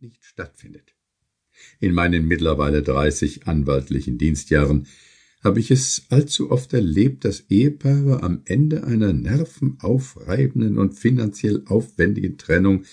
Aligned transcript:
nicht 0.00 0.24
stattfindet. 0.24 0.94
In 1.80 1.92
meinen 1.92 2.26
mittlerweile 2.26 2.82
dreißig 2.82 3.46
anwaltlichen 3.46 4.18
Dienstjahren 4.18 4.86
habe 5.42 5.60
ich 5.60 5.70
es 5.70 6.06
allzu 6.10 6.50
oft 6.50 6.72
erlebt, 6.72 7.24
dass 7.24 7.48
Ehepaare 7.48 8.22
am 8.22 8.42
Ende 8.44 8.84
einer 8.84 9.12
nervenaufreibenden 9.12 10.78
und 10.78 10.94
finanziell 10.94 11.62
aufwendigen 11.66 12.38
Trennung 12.38 12.84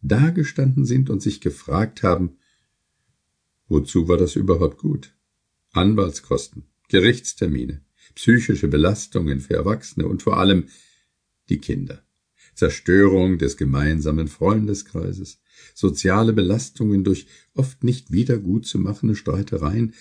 dagestanden 0.00 0.84
sind 0.84 1.08
und 1.08 1.22
sich 1.22 1.40
gefragt 1.40 2.02
haben, 2.02 2.36
wozu 3.68 4.08
war 4.08 4.16
das 4.16 4.36
überhaupt 4.36 4.78
gut? 4.78 5.14
Anwaltskosten, 5.72 6.64
Gerichtstermine, 6.88 7.84
psychische 8.14 8.68
Belastungen 8.68 9.40
für 9.40 9.54
Erwachsene 9.54 10.06
und 10.06 10.22
vor 10.22 10.38
allem 10.38 10.68
die 11.48 11.58
Kinder. 11.58 12.04
Zerstörung 12.54 13.38
des 13.38 13.56
gemeinsamen 13.56 14.28
Freundeskreises, 14.28 15.40
soziale 15.74 16.32
Belastungen 16.32 17.04
durch 17.04 17.26
oft 17.54 17.84
nicht 17.84 18.12
wieder 18.12 18.38
gut 18.38 18.66
zu 18.66 18.78
machende 18.78 19.16
Streitereien 19.16 19.94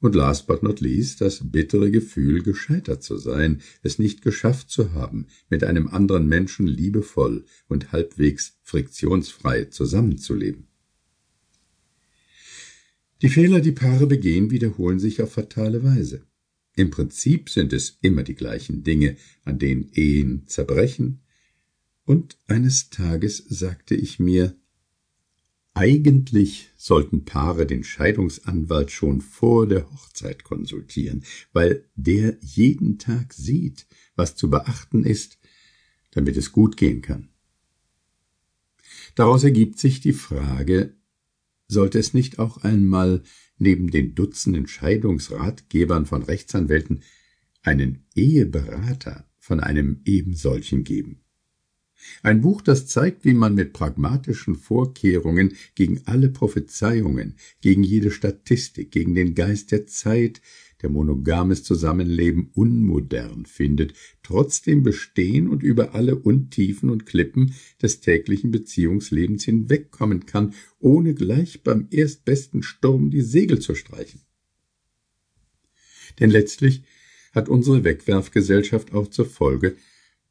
und 0.00 0.14
last 0.14 0.46
but 0.46 0.62
not 0.62 0.80
least 0.80 1.20
das 1.20 1.40
bittere 1.50 1.90
Gefühl, 1.90 2.42
gescheitert 2.42 3.02
zu 3.02 3.16
sein, 3.16 3.62
es 3.82 3.98
nicht 3.98 4.22
geschafft 4.22 4.70
zu 4.70 4.92
haben, 4.92 5.26
mit 5.50 5.64
einem 5.64 5.88
anderen 5.88 6.28
Menschen 6.28 6.66
liebevoll 6.66 7.44
und 7.68 7.92
halbwegs 7.92 8.56
friktionsfrei 8.62 9.64
zusammenzuleben. 9.64 10.68
Die 13.22 13.28
Fehler, 13.28 13.60
die 13.60 13.72
Paare 13.72 14.06
begehen, 14.06 14.52
wiederholen 14.52 15.00
sich 15.00 15.20
auf 15.20 15.32
fatale 15.32 15.82
Weise. 15.82 16.22
Im 16.76 16.90
Prinzip 16.90 17.50
sind 17.50 17.72
es 17.72 17.98
immer 18.00 18.22
die 18.22 18.36
gleichen 18.36 18.84
Dinge, 18.84 19.16
an 19.42 19.58
denen 19.58 19.90
Ehen 19.94 20.44
zerbrechen, 20.46 21.22
und 22.08 22.38
eines 22.46 22.88
Tages 22.88 23.36
sagte 23.36 23.94
ich 23.94 24.18
mir, 24.18 24.56
eigentlich 25.74 26.70
sollten 26.78 27.26
Paare 27.26 27.66
den 27.66 27.84
Scheidungsanwalt 27.84 28.90
schon 28.90 29.20
vor 29.20 29.68
der 29.68 29.90
Hochzeit 29.92 30.42
konsultieren, 30.42 31.22
weil 31.52 31.84
der 31.96 32.38
jeden 32.40 32.98
Tag 32.98 33.34
sieht, 33.34 33.86
was 34.16 34.36
zu 34.36 34.48
beachten 34.48 35.04
ist, 35.04 35.38
damit 36.10 36.38
es 36.38 36.50
gut 36.50 36.78
gehen 36.78 37.02
kann. 37.02 37.28
Daraus 39.14 39.44
ergibt 39.44 39.78
sich 39.78 40.00
die 40.00 40.14
Frage, 40.14 40.96
sollte 41.66 41.98
es 41.98 42.14
nicht 42.14 42.38
auch 42.38 42.56
einmal 42.56 43.22
neben 43.58 43.90
den 43.90 44.14
Dutzenden 44.14 44.66
Scheidungsratgebern 44.66 46.06
von 46.06 46.22
Rechtsanwälten 46.22 47.02
einen 47.60 48.06
Eheberater 48.14 49.28
von 49.36 49.60
einem 49.60 50.00
ebensolchen 50.06 50.84
geben? 50.84 51.20
Ein 52.22 52.40
Buch, 52.40 52.62
das 52.62 52.86
zeigt, 52.86 53.24
wie 53.24 53.34
man 53.34 53.54
mit 53.54 53.72
pragmatischen 53.72 54.54
Vorkehrungen 54.54 55.54
gegen 55.74 56.02
alle 56.04 56.28
Prophezeiungen, 56.28 57.34
gegen 57.60 57.82
jede 57.82 58.10
Statistik, 58.10 58.90
gegen 58.90 59.14
den 59.14 59.34
Geist 59.34 59.72
der 59.72 59.86
Zeit, 59.86 60.40
der 60.82 60.90
monogames 60.90 61.64
Zusammenleben 61.64 62.50
unmodern 62.54 63.46
findet, 63.46 63.94
trotzdem 64.22 64.82
bestehen 64.82 65.48
und 65.48 65.62
über 65.62 65.94
alle 65.94 66.16
Untiefen 66.16 66.90
und 66.90 67.04
Klippen 67.04 67.54
des 67.82 68.00
täglichen 68.00 68.50
Beziehungslebens 68.52 69.44
hinwegkommen 69.44 70.26
kann, 70.26 70.54
ohne 70.78 71.14
gleich 71.14 71.62
beim 71.62 71.88
erstbesten 71.90 72.62
Sturm 72.62 73.10
die 73.10 73.22
Segel 73.22 73.58
zu 73.58 73.74
streichen. 73.74 74.20
Denn 76.20 76.30
letztlich 76.30 76.84
hat 77.32 77.48
unsere 77.48 77.84
Wegwerfgesellschaft 77.84 78.92
auch 78.92 79.08
zur 79.08 79.26
Folge, 79.26 79.76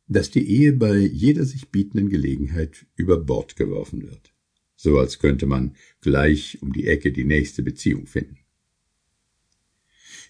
dass 0.07 0.31
die 0.31 0.47
Ehe 0.47 0.73
bei 0.73 0.97
jeder 0.97 1.45
sich 1.45 1.69
bietenden 1.69 2.09
Gelegenheit 2.09 2.85
über 2.95 3.17
Bord 3.17 3.55
geworfen 3.55 4.03
wird. 4.03 4.33
So 4.75 4.99
als 4.99 5.19
könnte 5.19 5.45
man 5.45 5.75
gleich 6.01 6.61
um 6.61 6.71
die 6.71 6.87
Ecke 6.87 7.11
die 7.11 7.25
nächste 7.25 7.63
Beziehung 7.63 8.05
finden. 8.07 8.37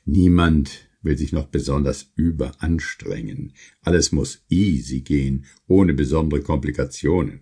Niemand 0.06 0.89
will 1.02 1.17
sich 1.17 1.31
noch 1.31 1.47
besonders 1.47 2.11
überanstrengen. 2.16 3.53
Alles 3.81 4.12
muss 4.12 4.44
easy 4.50 5.01
gehen, 5.01 5.46
ohne 5.68 5.94
besondere 5.94 6.41
Komplikationen. 6.41 7.41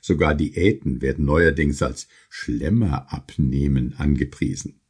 Sogar 0.00 0.34
Diäten 0.34 1.02
werden 1.02 1.24
neuerdings 1.24 1.82
als 1.82 2.06
Schlemmer 2.28 3.12
abnehmen 3.12 3.94
angepriesen. 3.94 4.80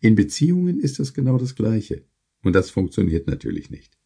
In 0.00 0.14
Beziehungen 0.14 0.80
ist 0.80 1.00
es 1.00 1.14
genau 1.14 1.38
das 1.38 1.54
Gleiche. 1.54 2.04
Und 2.42 2.54
das 2.54 2.70
funktioniert 2.70 3.26
natürlich 3.26 3.70
nicht. 3.70 3.96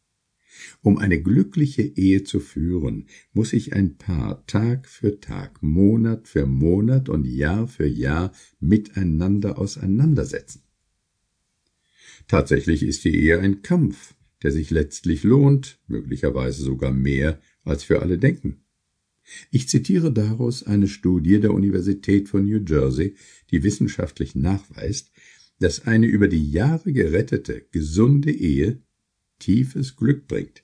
Um 0.82 0.98
eine 0.98 1.22
glückliche 1.22 1.82
Ehe 1.82 2.24
zu 2.24 2.40
führen, 2.40 3.06
muss 3.32 3.50
sich 3.50 3.74
ein 3.74 3.96
Paar 3.96 4.46
Tag 4.46 4.88
für 4.88 5.20
Tag, 5.20 5.62
Monat 5.62 6.28
für 6.28 6.46
Monat 6.46 7.08
und 7.08 7.26
Jahr 7.26 7.68
für 7.68 7.86
Jahr 7.86 8.32
miteinander 8.60 9.58
auseinandersetzen. 9.58 10.62
Tatsächlich 12.26 12.82
ist 12.82 13.04
die 13.04 13.14
Ehe 13.14 13.40
ein 13.40 13.62
Kampf, 13.62 14.14
der 14.42 14.52
sich 14.52 14.70
letztlich 14.70 15.22
lohnt, 15.22 15.80
möglicherweise 15.86 16.62
sogar 16.62 16.92
mehr, 16.92 17.40
als 17.64 17.88
wir 17.88 18.02
alle 18.02 18.18
denken. 18.18 18.64
Ich 19.50 19.68
zitiere 19.68 20.12
daraus 20.12 20.62
eine 20.62 20.88
Studie 20.88 21.40
der 21.40 21.52
Universität 21.52 22.28
von 22.28 22.44
New 22.44 22.64
Jersey, 22.66 23.14
die 23.50 23.62
wissenschaftlich 23.62 24.34
nachweist, 24.34 25.10
dass 25.58 25.86
eine 25.86 26.06
über 26.06 26.28
die 26.28 26.50
Jahre 26.50 26.92
gerettete, 26.92 27.66
gesunde 27.70 28.30
Ehe 28.30 28.80
tiefes 29.38 29.96
Glück 29.96 30.26
bringt. 30.26 30.62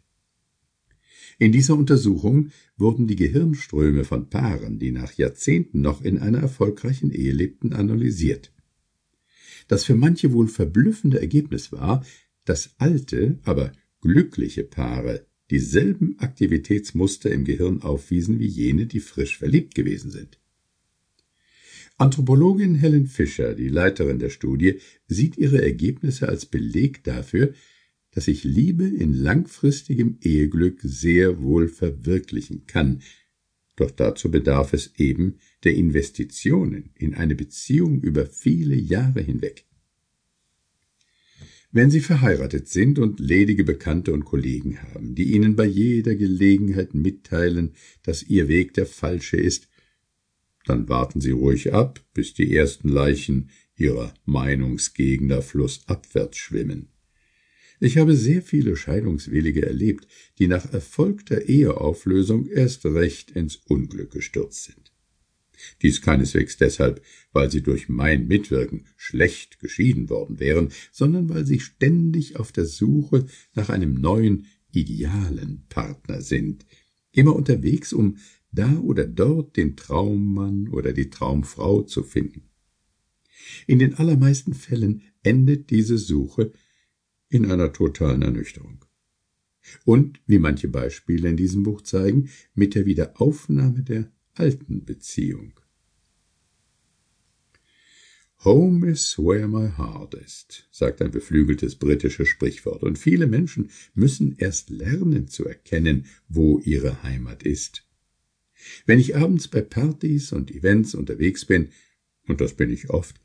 In 1.39 1.53
dieser 1.53 1.77
Untersuchung 1.77 2.51
wurden 2.77 3.07
die 3.07 3.17
Gehirnströme 3.17 4.05
von 4.05 4.31
Paaren, 4.31 4.79
die 4.79 4.93
nach 4.93 5.13
Jahrzehnten 5.15 5.81
noch 5.81 6.03
in 6.03 6.19
einer 6.19 6.39
erfolgreichen 6.39 7.11
Ehe 7.11 7.33
lebten, 7.33 7.73
analysiert. 7.73 8.53
Das 9.69 9.85
für 9.85 9.95
manche 9.95 10.33
wohl 10.33 10.49
verblüffende 10.49 11.21
Ergebnis 11.21 11.73
war, 11.73 12.05
dass 12.45 12.75
alte, 12.79 13.39
aber 13.45 13.73
glückliche 14.01 14.65
Paare 14.65 15.27
dieselben 15.51 16.19
Aktivitätsmuster 16.19 17.31
im 17.31 17.45
Gehirn 17.45 17.83
aufwiesen 17.83 18.39
wie 18.39 18.47
jene, 18.47 18.87
die 18.87 19.01
frisch 19.01 19.39
verliebt 19.39 19.75
gewesen 19.75 20.11
sind. 20.11 20.39
Anthropologin 21.97 22.75
Helen 22.75 23.07
Fischer, 23.07 23.55
die 23.55 23.69
Leiterin 23.69 24.19
der 24.19 24.31
Studie, 24.31 24.81
sieht 25.07 25.39
ihre 25.39 25.63
Ergebnisse 25.63 26.29
als 26.29 26.47
Beleg 26.47 27.05
dafür, 27.05 27.55
dass 28.15 28.27
sich 28.27 28.45
Liebe 28.45 28.87
in 28.87 29.13
langfristigem 29.13 30.19
Eheglück 30.23 30.81
sehr 30.83 31.43
wohl 31.43 31.69
verwirklichen 31.69 32.67
kann, 32.67 33.03
doch 33.77 33.91
dazu 33.91 34.31
bedarf 34.31 34.73
es 34.73 34.93
eben 34.97 35.39
der 35.65 35.75
Investitionen 35.75 36.91
in 36.95 37.15
eine 37.15 37.35
Beziehung 37.35 38.01
über 38.01 38.27
viele 38.27 38.77
Jahre 38.77 39.21
hinweg. 39.21 39.67
Wenn 41.73 41.91
Sie 41.91 41.99
verheiratet 41.99 42.69
sind 42.69 43.01
und 43.01 43.19
ledige 43.19 43.65
Bekannte 43.65 44.13
und 44.13 44.25
Kollegen 44.25 44.81
haben, 44.81 45.17
die 45.17 45.33
Ihnen 45.33 45.57
bei 45.57 45.67
jeder 45.67 46.15
Gelegenheit 46.15 46.95
mitteilen, 46.95 47.73
dass 48.05 48.23
Ihr 48.23 48.47
Weg 48.47 48.75
der 48.75 48.87
falsche 48.87 49.39
ist, 49.39 49.69
dann 50.67 50.89
warten 50.89 51.21
Sie 51.21 51.33
ruhig 51.33 51.75
ab, 51.75 52.01
bis 52.15 52.33
die 52.33 52.55
ersten 52.55 52.89
Leichen 52.89 53.51
Ihrer 53.77 54.15
Meinungsgegner 54.25 55.43
flussabwärts 55.43 56.39
schwimmen. 56.39 56.94
Ich 57.81 57.97
habe 57.99 58.17
sehr 58.17 58.43
viele 58.43 58.77
Scheidungswillige 58.77 59.67
erlebt, 59.67 60.07
die 60.39 60.47
nach 60.47 60.73
erfolgter 60.73 61.43
Eheauflösung 61.43 62.47
erst 62.47 62.85
recht 62.87 63.33
ins 63.33 63.57
Unglück 63.57 64.13
gestürzt 64.13 64.65
sind. 64.65 64.93
Dies 65.83 66.03
keineswegs 66.03 66.57
deshalb, 66.57 67.03
weil 67.33 67.51
sie 67.51 67.63
durch 67.63 67.89
mein 67.89 68.27
Mitwirken 68.27 68.87
schlecht 68.97 69.61
geschieden 69.61 70.11
worden 70.11 70.39
wären, 70.41 70.71
sondern 70.93 71.29
weil 71.29 71.47
sie 71.47 71.61
ständig 71.61 72.37
auf 72.37 72.53
der 72.53 72.67
Suche 72.67 73.27
nach 73.55 73.71
einem 73.71 73.95
neuen, 73.95 74.47
idealen 74.73 75.65
Partner 75.69 76.21
sind, 76.21 76.67
immer 77.13 77.35
unterwegs, 77.37 77.93
um 77.93 78.19
da 78.51 78.79
oder 78.79 79.07
dort 79.07 79.57
den 79.57 79.77
Traummann 79.77 80.69
oder 80.69 80.93
die 80.93 81.11
Traumfrau 81.11 81.83
zu 81.83 82.03
finden. 82.03 82.51
In 83.67 83.79
den 83.79 83.95
allermeisten 83.95 84.55
Fällen 84.55 85.03
endet 85.23 85.71
diese 85.71 85.99
Suche 85.99 86.53
in 87.29 87.51
einer 87.51 87.73
totalen 87.73 88.23
Ernüchterung. 88.23 88.85
Und, 89.85 90.21
wie 90.27 90.39
manche 90.39 90.69
Beispiele 90.69 91.29
in 91.29 91.37
diesem 91.37 91.63
Buch 91.63 91.83
zeigen, 91.83 92.31
mit 92.55 92.75
der 92.75 92.87
Wiederaufnahme 92.87 93.83
der 93.83 94.13
alten 94.35 94.85
Beziehung. 94.85 95.59
Home 98.45 98.87
is 98.87 99.17
where 99.19 99.49
my 99.49 99.71
heart 99.71 100.13
is, 100.13 100.47
sagt 100.71 101.01
ein 101.01 101.11
beflügeltes 101.11 101.77
britisches 101.77 102.29
Sprichwort, 102.29 102.83
und 102.83 102.99
viele 102.99 103.27
Menschen 103.27 103.71
müssen 103.95 104.37
erst 104.37 104.69
lernen 104.69 105.29
zu 105.29 105.47
erkennen, 105.47 106.05
wo 106.29 106.59
ihre 106.59 107.03
Heimat 107.03 107.43
ist. 107.43 107.87
Wenn 108.85 108.99
ich 108.99 109.17
abends 109.17 109.49
bei 109.49 109.63
Partys 109.63 110.33
und 110.33 110.51
Events 110.51 110.95
unterwegs 110.95 111.47
bin, 111.47 111.71
und 112.27 112.43
das 112.43 112.55
bin 112.55 112.71
ich 112.71 112.91
oft, 112.91 113.19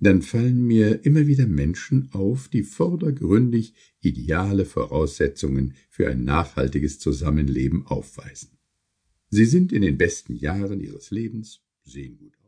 dann 0.00 0.22
fallen 0.22 0.66
mir 0.66 1.04
immer 1.04 1.26
wieder 1.26 1.46
Menschen 1.46 2.08
auf, 2.12 2.48
die 2.48 2.62
vordergründig 2.62 3.74
ideale 4.00 4.64
Voraussetzungen 4.64 5.74
für 5.90 6.08
ein 6.08 6.24
nachhaltiges 6.24 6.98
Zusammenleben 6.98 7.86
aufweisen. 7.86 8.58
Sie 9.28 9.44
sind 9.44 9.72
in 9.72 9.82
den 9.82 9.98
besten 9.98 10.34
Jahren 10.34 10.80
ihres 10.80 11.10
Lebens, 11.10 11.60
sehen 11.84 12.16
gut 12.16 12.32
aus. 12.32 12.38